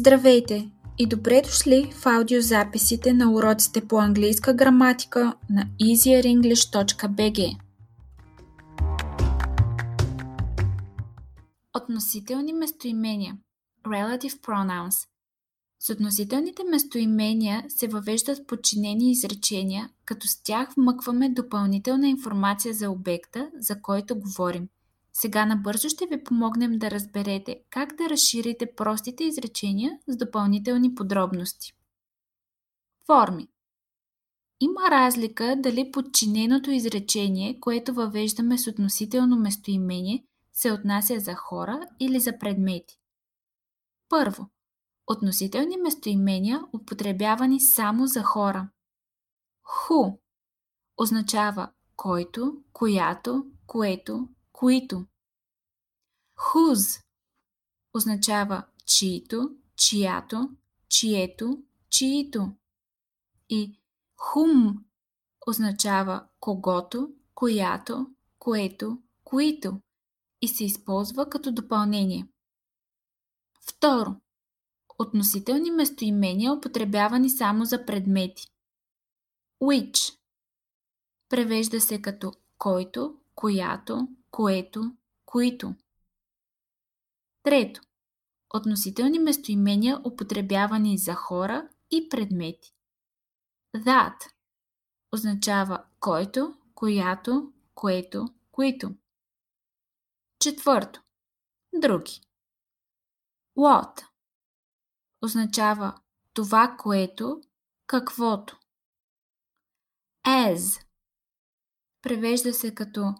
Здравейте 0.00 0.70
и 0.98 1.06
добре 1.06 1.42
дошли 1.44 1.92
в 1.92 2.06
аудиозаписите 2.06 3.12
на 3.12 3.32
уроците 3.32 3.88
по 3.88 3.98
английска 3.98 4.54
граматика 4.54 5.34
на 5.50 5.66
easierenglish.bg. 5.82 7.56
Относителни 11.74 12.52
местоимения 12.52 13.38
Relative 13.86 14.40
pronouns 14.40 15.08
С 15.80 15.90
относителните 15.90 16.62
местоимения 16.64 17.64
се 17.68 17.88
въвеждат 17.88 18.46
подчинени 18.46 19.10
изречения, 19.10 19.90
като 20.04 20.28
с 20.28 20.42
тях 20.42 20.68
вмъкваме 20.76 21.28
допълнителна 21.28 22.08
информация 22.08 22.74
за 22.74 22.90
обекта, 22.90 23.50
за 23.58 23.82
който 23.82 24.18
говорим– 24.18 24.68
сега 25.12 25.46
набързо 25.46 25.88
ще 25.88 26.06
ви 26.06 26.24
помогнем 26.24 26.78
да 26.78 26.90
разберете 26.90 27.60
как 27.70 27.94
да 27.96 28.10
разширите 28.10 28.74
простите 28.76 29.24
изречения 29.24 29.98
с 30.08 30.16
допълнителни 30.16 30.94
подробности. 30.94 31.72
Форми 33.06 33.48
Има 34.60 34.90
разлика 34.90 35.56
дали 35.58 35.92
подчиненото 35.92 36.70
изречение, 36.70 37.60
което 37.60 37.94
въвеждаме 37.94 38.58
с 38.58 38.66
относително 38.66 39.36
местоимение, 39.36 40.24
се 40.52 40.72
отнася 40.72 41.20
за 41.20 41.34
хора 41.34 41.80
или 42.00 42.20
за 42.20 42.38
предмети. 42.38 42.98
Първо, 44.08 44.50
относителни 45.06 45.76
местоимения, 45.76 46.60
употребявани 46.74 47.60
само 47.60 48.06
за 48.06 48.22
хора. 48.22 48.68
Ху 49.62 50.18
означава 50.96 51.70
който, 52.00 52.56
която, 52.72 53.46
което, 53.66 54.28
които. 54.60 55.06
Whose 56.36 57.02
означава 57.94 58.66
чието, 58.86 59.56
чиято, 59.76 60.50
чието, 60.88 61.62
чието. 61.90 62.52
И 63.48 63.80
whom 64.18 64.78
означава 65.46 66.28
когото, 66.40 67.12
която, 67.34 68.06
което, 68.38 68.98
които 69.24 69.80
и 70.42 70.48
се 70.48 70.64
използва 70.64 71.30
като 71.30 71.52
допълнение. 71.52 72.28
Второ. 73.68 74.16
Относителни 74.98 75.70
местоимения, 75.70 76.52
употребявани 76.52 77.30
само 77.30 77.64
за 77.64 77.86
предмети. 77.86 78.46
Which 79.62 80.18
превежда 81.28 81.80
се 81.80 82.02
като 82.02 82.32
който, 82.58 83.18
която, 83.34 84.08
което, 84.30 84.96
които. 85.24 85.74
Трето. 87.42 87.80
Относителни 88.54 89.18
местоимения, 89.18 90.00
употребявани 90.06 90.98
за 90.98 91.14
хора 91.14 91.68
и 91.90 92.08
предмети. 92.08 92.74
That 93.76 94.30
означава 95.12 95.84
който, 96.00 96.54
която, 96.74 97.52
което, 97.74 98.34
които. 98.52 98.94
Четвърто. 100.38 101.02
Други. 101.74 102.20
What 103.58 104.06
означава 105.22 106.00
това, 106.34 106.76
което, 106.78 107.40
каквото. 107.86 108.58
As 110.26 110.84
превежда 112.02 112.54
се 112.54 112.74
като 112.74 113.14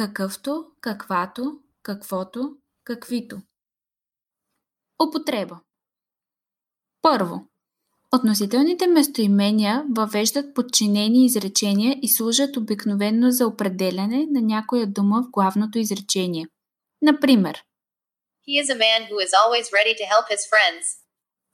какъвто, 0.00 0.66
каквато, 0.80 1.58
каквото, 1.82 2.56
каквито. 2.84 3.42
Употреба 5.08 5.60
Първо. 7.02 7.46
Относителните 8.14 8.86
местоимения 8.86 9.84
въвеждат 9.90 10.54
подчинени 10.54 11.24
изречения 11.24 11.98
и 12.02 12.08
служат 12.08 12.56
обикновенно 12.56 13.30
за 13.30 13.46
определяне 13.46 14.26
на 14.30 14.40
някоя 14.40 14.86
дума 14.86 15.22
в 15.22 15.30
главното 15.30 15.78
изречение. 15.78 16.46
Например, 17.02 17.64
He 18.48 18.62
is 18.62 18.74
a 18.74 18.78
man 18.78 19.00
who 19.10 19.16
is 19.26 19.32
always 19.42 19.66
ready 19.72 19.94
to 20.00 20.04
help 20.12 20.26
his 20.34 20.42
friends. 20.50 20.84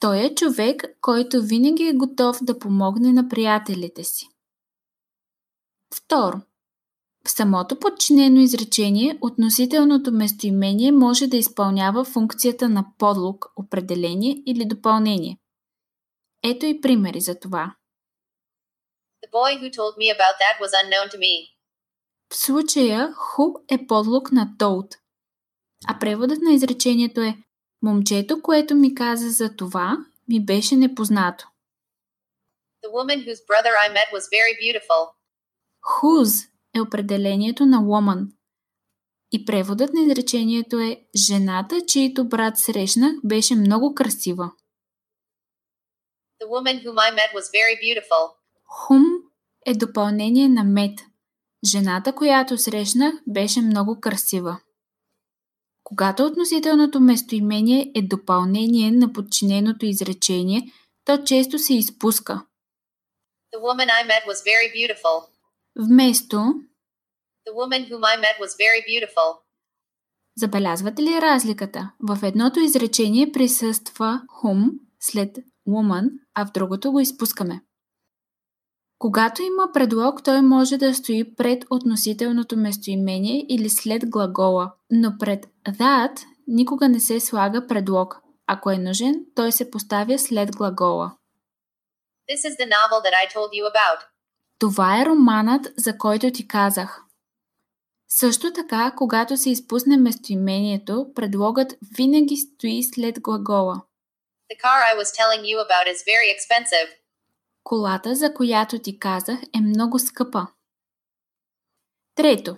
Той 0.01 0.19
е 0.19 0.34
човек, 0.34 0.84
който 1.01 1.43
винаги 1.43 1.89
е 1.89 1.93
готов 1.93 2.39
да 2.43 2.59
помогне 2.59 3.13
на 3.13 3.28
приятелите 3.28 4.05
си. 4.05 4.28
Второ. 5.95 6.41
В 7.27 7.31
самото 7.31 7.79
подчинено 7.79 8.41
изречение 8.41 9.19
относителното 9.21 10.13
местоимение 10.13 10.93
може 10.93 11.27
да 11.27 11.37
изпълнява 11.37 12.05
функцията 12.05 12.69
на 12.69 12.85
подлог, 12.99 13.47
определение 13.57 14.43
или 14.47 14.65
допълнение. 14.65 15.39
Ето 16.45 16.67
и 16.67 16.81
примери 16.81 17.21
за 17.21 17.41
това. 17.41 17.75
The 19.25 19.31
boy 19.31 19.61
who 19.61 19.71
told 19.71 19.95
me 20.03 20.07
about 20.17 20.37
that 20.43 20.55
was 20.63 20.73
unknown 20.83 21.09
to 21.15 21.19
me. 21.19 21.57
В 22.33 22.37
случая 22.37 23.09
who 23.09 23.65
е 23.69 23.87
подлог 23.87 24.33
на 24.33 24.57
told, 24.59 24.97
а 25.89 25.99
преводът 25.99 26.39
на 26.43 26.53
изречението 26.53 27.21
е 27.21 27.37
Момчето, 27.83 28.43
което 28.43 28.75
ми 28.75 28.95
каза 28.95 29.31
за 29.31 29.57
това, 29.57 29.97
ми 30.29 30.45
беше 30.45 30.77
непознато. 30.77 31.49
The 32.85 32.91
woman 32.91 33.19
whose 33.27 33.43
brother 33.51 33.73
I 33.85 33.89
met 33.99 34.09
was 34.17 34.25
very 34.39 34.55
beautiful. 34.65 35.03
Whose 36.01 36.56
е 36.77 36.81
определението 36.81 37.67
на 37.67 37.79
woman. 37.79 38.27
И 39.33 39.45
преводът 39.45 39.95
на 39.95 40.01
изречението 40.03 40.79
е 40.79 41.01
Жената, 41.17 41.81
чието 41.87 42.29
брат 42.29 42.59
срещнах, 42.59 43.13
беше 43.25 43.55
много 43.55 43.95
красива. 43.95 44.53
The 46.41 46.47
woman 46.49 46.77
whom 46.85 46.97
I 47.09 47.11
met 47.21 47.31
was 47.39 47.47
very 47.59 47.77
beautiful. 47.85 48.23
Whom 48.81 49.03
е 49.67 49.75
допълнение 49.75 50.49
на 50.49 50.63
met. 50.63 51.01
Жената, 51.65 52.15
която 52.15 52.59
срещнах, 52.59 53.15
беше 53.27 53.61
много 53.61 54.01
красива. 54.01 54.61
Когато 55.85 56.27
относителното 56.27 57.01
местоимение 57.01 57.93
е 57.95 58.03
допълнение 58.03 58.91
на 58.91 59.13
подчиненото 59.13 59.87
изречение, 59.87 60.73
то 61.05 61.25
често 61.25 61.59
се 61.59 61.75
изпуска. 61.75 62.47
The 63.55 63.61
woman 63.61 63.89
I 63.89 64.03
met 64.13 64.23
was 64.27 64.39
very 64.53 64.69
beautiful. 64.79 65.36
Вместо 65.79 66.37
The 67.47 67.55
woman 67.55 67.83
whom 67.91 68.03
I 68.05 68.17
met 68.17 68.37
was 68.41 68.53
very 68.57 68.83
beautiful. 68.91 69.39
Забелязвате 70.37 71.03
ли 71.03 71.21
разликата? 71.21 71.93
В 72.01 72.19
едното 72.23 72.61
изречение 72.61 73.33
присъства 73.33 74.21
whom 74.43 74.71
след 75.01 75.39
woman, 75.69 76.11
а 76.35 76.47
в 76.47 76.53
другото 76.53 76.93
го 76.93 77.01
изпускаме. 77.01 77.61
Когато 78.99 79.43
има 79.43 79.73
предлог, 79.75 80.25
той 80.25 80.43
може 80.43 80.77
да 80.77 80.95
стои 80.95 81.35
пред 81.35 81.65
относителното 81.71 82.57
местоимение 82.57 83.47
или 83.49 83.71
след 83.71 84.11
глагола, 84.11 84.73
но 84.91 85.19
пред 85.19 85.47
that 85.69 86.25
никога 86.47 86.89
не 86.89 87.01
се 87.01 87.21
слага 87.21 87.67
предлог. 87.67 88.21
Ако 88.47 88.71
е 88.71 88.79
нужен, 88.79 89.27
той 89.35 89.53
се 89.53 89.71
поставя 89.71 90.19
след 90.19 90.57
глагола. 90.57 91.17
This 92.31 92.43
is 92.49 92.55
the 92.63 92.69
novel 92.77 93.01
that 93.07 93.15
I 93.23 93.35
told 93.35 93.51
you 93.59 93.65
about. 93.73 94.16
Това 94.59 95.03
е 95.03 95.06
романът, 95.06 95.67
за 95.77 95.99
който 95.99 96.31
ти 96.31 96.49
казах. 96.49 97.03
Също 98.09 98.53
така, 98.53 98.94
когато 98.97 99.37
се 99.37 99.50
изпусне 99.50 99.97
местоимението, 99.97 101.06
предлогът 101.15 101.75
винаги 101.97 102.37
стои 102.37 102.83
след 102.83 103.21
глагола. 103.21 103.83
The 104.50 104.56
car 104.65 104.78
I 104.93 104.95
was 105.00 105.11
telling 105.21 105.43
you 105.43 105.56
about 105.66 105.87
is 105.93 106.00
very 106.12 106.28
expensive. 106.37 106.89
Колата, 107.65 108.15
за 108.15 108.34
която 108.34 108.78
ти 108.78 108.99
казах, 108.99 109.41
е 109.56 109.61
много 109.61 109.99
скъпа. 109.99 110.47
Трето. 112.15 112.56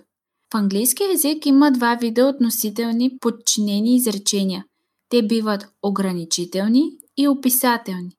В 0.53 0.55
английски 0.55 1.03
язик 1.03 1.45
има 1.45 1.71
два 1.71 1.95
вида 1.95 2.25
относителни 2.25 3.19
подчинени 3.19 3.95
изречения. 3.95 4.65
Те 5.09 5.27
биват 5.27 5.67
ограничителни 5.83 6.83
и 7.17 7.27
описателни. 7.27 8.18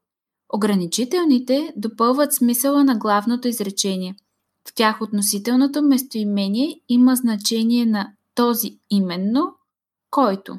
Ограничителните 0.53 1.73
допълват 1.77 2.35
смисъла 2.35 2.85
на 2.85 2.99
главното 2.99 3.49
изречение. 3.49 4.15
В 4.69 4.75
тях 4.75 5.01
относителното 5.01 5.83
местоимение 5.83 6.81
има 6.89 7.17
значение 7.17 7.87
на 7.87 8.13
този 8.35 8.79
именно, 8.91 9.55
който. 10.11 10.57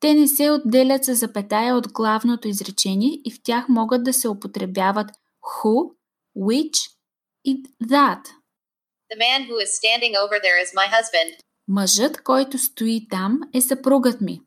Те 0.00 0.14
не 0.14 0.28
се 0.28 0.50
отделят 0.50 1.04
с 1.04 1.14
запетая 1.14 1.76
от 1.76 1.92
главното 1.92 2.48
изречение 2.48 3.10
и 3.24 3.30
в 3.30 3.42
тях 3.42 3.68
могат 3.68 4.04
да 4.04 4.12
се 4.12 4.28
употребяват 4.28 5.10
who, 5.42 5.94
which 6.36 6.90
и 7.44 7.62
that. 7.82 8.22
The 9.10 9.18
man 9.18 9.40
who 9.48 9.56
is 9.64 9.70
standing 9.80 10.14
over 10.24 10.38
there 10.44 10.58
is 10.64 10.70
my 10.74 10.86
husband. 10.96 11.38
Мъжът, 11.68 12.22
който 12.22 12.58
стои 12.58 13.06
там, 13.10 13.40
е 13.54 13.60
съпругът 13.60 14.20
ми. 14.20 14.40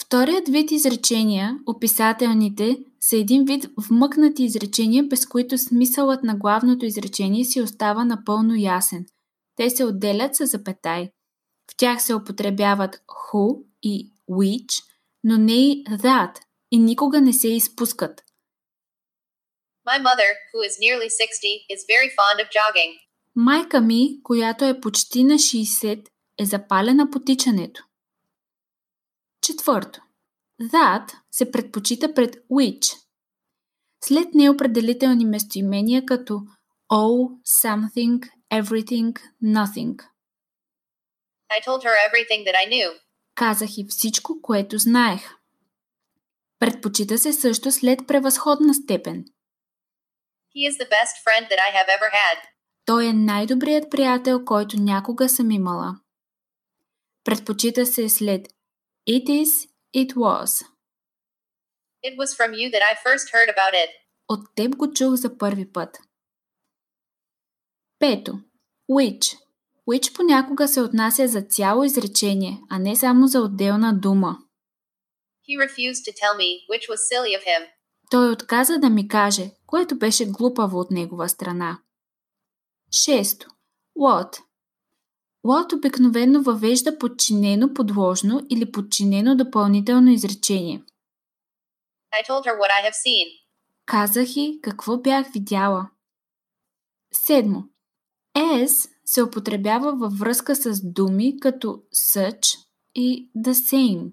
Вторият 0.00 0.48
вид 0.48 0.70
изречения, 0.70 1.58
описателните, 1.66 2.78
са 3.00 3.16
един 3.16 3.44
вид 3.44 3.66
вмъкнати 3.88 4.44
изречения, 4.44 5.04
без 5.04 5.26
които 5.26 5.58
смисълът 5.58 6.22
на 6.22 6.36
главното 6.36 6.84
изречение 6.84 7.44
си 7.44 7.62
остава 7.62 8.04
напълно 8.04 8.54
ясен. 8.56 9.06
Те 9.56 9.70
се 9.70 9.84
отделят 9.84 10.36
с 10.36 10.46
запетай. 10.46 11.10
В 11.72 11.76
тях 11.76 12.02
се 12.02 12.14
употребяват 12.14 13.02
who 13.08 13.64
и 13.82 14.12
which, 14.30 14.84
но 15.24 15.38
не 15.38 15.70
и 15.70 15.84
that, 15.84 16.38
и 16.70 16.78
никога 16.78 17.20
не 17.20 17.32
се 17.32 17.48
изпускат. 17.48 18.22
My 19.88 19.98
mother, 20.08 20.30
who 20.50 20.58
is 20.68 20.74
nearly 20.84 21.08
60, 21.08 21.66
is 21.74 21.80
very 21.94 22.10
fond 22.18 22.36
of 22.44 22.48
jogging. 22.56 22.92
Майка 23.34 23.80
ми, 23.80 24.22
която 24.22 24.64
е 24.64 24.80
почти 24.80 25.24
на 25.24 25.34
60, 25.34 26.06
е 26.38 26.44
запалена 26.44 27.10
по 27.10 27.20
тичането. 27.20 27.84
Четвърто. 29.42 30.02
That 30.60 31.12
се 31.30 31.50
предпочита 31.50 32.14
пред 32.14 32.36
which. 32.36 32.96
След 34.04 34.34
неопределителни 34.34 35.24
местоимения 35.24 36.06
като 36.06 36.40
all, 36.92 37.42
something, 37.64 38.30
everything, 38.52 39.20
nothing. 39.42 39.96
I 41.50 41.60
told 41.66 41.82
her 41.82 41.94
everything 42.08 42.44
that 42.44 42.54
I 42.54 42.68
knew. 42.70 43.00
Казах 43.34 43.78
и 43.78 43.86
всичко, 43.88 44.42
което 44.42 44.78
знаех. 44.78 45.34
Предпочита 46.58 47.18
се 47.18 47.32
също 47.32 47.72
след 47.72 48.06
превъзходна 48.06 48.74
степен. 48.74 49.24
He 50.56 50.70
is 50.70 50.74
the 50.82 50.88
best 50.88 51.14
friend 51.24 51.44
that 51.50 51.60
I 51.68 51.70
have 51.76 51.88
ever 51.88 52.10
had. 52.10 52.38
Той 52.84 53.06
е 53.06 53.12
най-добрият 53.12 53.90
приятел, 53.90 54.44
който 54.44 54.76
някога 54.80 55.28
съм 55.28 55.50
имала. 55.50 56.00
Предпочита 57.24 57.86
се 57.86 58.08
след 58.08 58.46
It 59.08 59.24
is, 59.24 59.69
it 59.92 60.16
was. 60.16 60.62
It 62.02 62.16
was 62.16 62.34
from 62.34 62.54
you 62.54 62.70
that 62.70 62.82
I 62.82 62.94
first 62.94 63.26
heard 63.34 63.48
about 63.48 63.74
it. 63.74 63.90
От 64.28 64.54
теб 64.54 64.76
го 64.76 64.92
чух 64.92 65.14
за 65.14 65.38
първи 65.38 65.72
път. 65.72 65.98
Пето. 67.98 68.40
Which. 68.90 69.38
Which 69.88 70.16
понякога 70.16 70.68
се 70.68 70.80
отнася 70.80 71.28
за 71.28 71.42
цяло 71.42 71.84
изречение, 71.84 72.60
а 72.70 72.78
не 72.78 72.96
само 72.96 73.26
за 73.26 73.40
отделна 73.40 73.94
дума. 73.94 74.38
He 75.48 75.56
refused 75.66 76.04
to 76.06 76.12
tell 76.12 76.34
me, 76.36 76.50
which 76.70 76.88
was 76.90 77.00
silly 77.10 77.38
of 77.38 77.42
him. 77.44 77.66
Той 78.10 78.30
отказа 78.30 78.78
да 78.78 78.90
ми 78.90 79.08
каже, 79.08 79.50
което 79.66 79.98
беше 79.98 80.26
глупаво 80.26 80.78
от 80.78 80.90
негова 80.90 81.28
страна. 81.28 81.78
Шесто. 82.92 83.50
What. 83.98 84.42
What 85.44 85.76
обикновено 85.76 86.42
въвежда 86.42 86.98
подчинено 86.98 87.74
подложно 87.74 88.46
или 88.50 88.72
подчинено 88.72 89.36
допълнително 89.36 90.10
изречение. 90.10 90.82
I 92.12 92.28
told 92.28 92.44
her 92.46 92.56
what 92.58 92.70
I 92.70 92.90
have 92.90 92.94
seen. 93.06 93.40
Казах 93.86 94.36
и 94.36 94.58
какво 94.62 94.98
бях 94.98 95.32
видяла. 95.32 95.90
Седмо. 97.12 97.62
As 98.36 98.90
се 99.04 99.22
употребява 99.22 99.96
във 99.96 100.18
връзка 100.18 100.56
с 100.56 100.80
думи 100.84 101.40
като 101.40 101.82
such 101.94 102.58
и 102.94 103.30
the 103.36 103.52
same. 103.52 104.12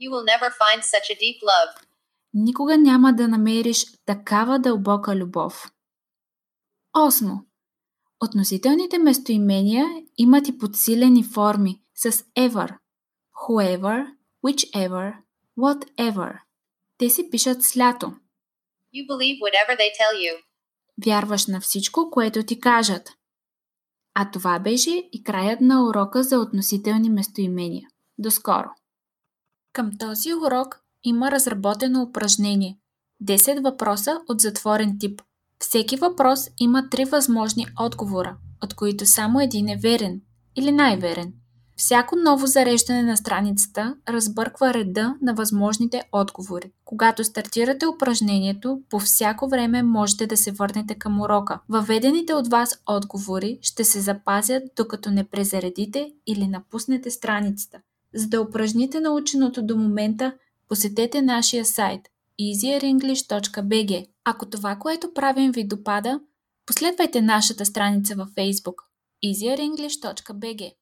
You 0.00 0.10
will 0.10 0.24
never 0.24 0.50
find 0.50 0.80
such 0.82 1.06
a 1.14 1.16
deep 1.16 1.42
love. 1.42 1.86
Никога 2.34 2.78
няма 2.78 3.12
да 3.12 3.28
намериш 3.28 3.84
такава 4.06 4.58
дълбока 4.58 5.16
любов. 5.16 5.72
Осмо. 6.98 7.49
Относителните 8.24 8.98
местоимения 8.98 9.86
имат 10.18 10.48
и 10.48 10.58
подсилени 10.58 11.24
форми 11.24 11.82
с 11.94 12.12
ever, 12.12 12.78
whoever, 13.48 14.06
whichever, 14.46 15.14
whatever. 15.58 16.40
Те 16.98 17.10
се 17.10 17.30
пишат 17.30 17.62
с 17.62 17.76
лято. 17.76 18.06
You 18.94 19.06
believe 19.06 19.38
whatever 19.40 19.76
they 19.78 19.90
tell 20.00 20.14
you. 20.16 20.42
Вярваш 21.04 21.46
на 21.46 21.60
всичко, 21.60 22.10
което 22.10 22.42
ти 22.42 22.60
кажат. 22.60 23.10
А 24.14 24.30
това 24.30 24.58
беше 24.58 25.08
и 25.12 25.22
краят 25.24 25.60
на 25.60 25.86
урока 25.86 26.22
за 26.22 26.38
относителни 26.38 27.10
местоимения. 27.10 27.88
До 28.18 28.30
скоро! 28.30 28.68
Към 29.72 29.90
този 29.98 30.34
урок 30.34 30.80
има 31.04 31.30
разработено 31.30 32.02
упражнение 32.02 32.78
10 33.24 33.62
въпроса 33.62 34.20
от 34.28 34.40
затворен 34.40 34.98
тип. 35.00 35.22
Всеки 35.60 35.96
въпрос 35.96 36.48
има 36.58 36.88
три 36.90 37.04
възможни 37.04 37.66
отговора, 37.80 38.36
от 38.64 38.74
които 38.74 39.06
само 39.06 39.40
един 39.40 39.68
е 39.68 39.76
верен 39.76 40.20
или 40.56 40.72
най-верен. 40.72 41.32
Всяко 41.76 42.16
ново 42.16 42.46
зареждане 42.46 43.02
на 43.02 43.16
страницата 43.16 43.96
разбърква 44.08 44.74
реда 44.74 45.14
на 45.22 45.34
възможните 45.34 46.02
отговори. 46.12 46.72
Когато 46.84 47.24
стартирате 47.24 47.86
упражнението, 47.86 48.80
по 48.90 48.98
всяко 48.98 49.48
време 49.48 49.82
можете 49.82 50.26
да 50.26 50.36
се 50.36 50.52
върнете 50.52 50.94
към 50.94 51.20
урока. 51.20 51.60
Въведените 51.68 52.34
от 52.34 52.48
вас 52.48 52.82
отговори 52.86 53.58
ще 53.62 53.84
се 53.84 54.00
запазят 54.00 54.62
докато 54.76 55.10
не 55.10 55.24
презаредите 55.24 56.12
или 56.26 56.46
напуснете 56.46 57.10
страницата. 57.10 57.78
За 58.14 58.26
да 58.26 58.40
упражните 58.40 59.00
наученото 59.00 59.62
до 59.62 59.76
момента, 59.76 60.32
посетете 60.68 61.22
нашия 61.22 61.64
сайт 61.64 62.00
easierenglish.bg. 62.40 64.06
Ако 64.24 64.50
това, 64.50 64.76
което 64.76 65.14
правим 65.14 65.52
ви 65.52 65.64
допада, 65.64 66.20
последвайте 66.66 67.22
нашата 67.22 67.66
страница 67.66 68.14
във 68.14 68.28
Facebook 68.28 68.76
easierenglish.bg. 69.26 70.72